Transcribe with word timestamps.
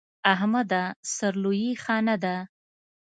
احمده! 0.33 0.83
سر 1.15 1.33
لويي 1.43 1.71
ښه 1.83 1.97
نه 2.07 2.15
ده. 2.23 2.35